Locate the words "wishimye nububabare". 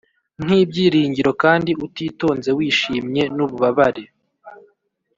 2.57-4.03